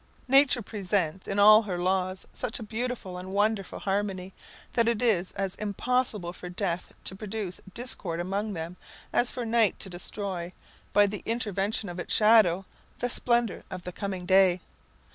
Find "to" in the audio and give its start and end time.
7.03-7.15, 9.79-9.91